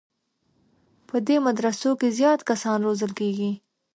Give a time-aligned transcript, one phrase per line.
[1.07, 3.51] په دې مدرسو کې زیات کسان روزل کېږي.